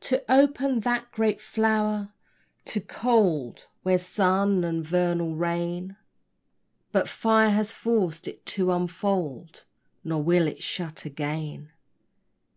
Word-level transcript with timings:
To 0.00 0.24
open 0.28 0.80
that 0.80 1.12
great 1.12 1.40
flower, 1.40 2.12
too 2.64 2.80
cold 2.80 3.68
Were 3.84 3.98
sun 3.98 4.64
and 4.64 4.84
vernal 4.84 5.36
rain; 5.36 5.94
But 6.90 7.08
fire 7.08 7.50
has 7.50 7.72
forced 7.72 8.26
it 8.26 8.44
to 8.46 8.72
unfold, 8.72 9.62
Nor 10.02 10.24
will 10.24 10.48
it 10.48 10.60
shut 10.60 11.04
again. 11.04 11.70